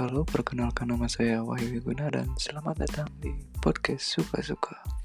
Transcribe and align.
Halo, 0.00 0.24
perkenalkan 0.24 0.88
nama 0.88 1.04
saya 1.12 1.44
Wahyu 1.44 1.76
Wiguna 1.76 2.08
dan 2.08 2.32
selamat 2.40 2.88
datang 2.88 3.12
di 3.20 3.36
podcast 3.60 4.16
Suka-Suka. 4.16 4.99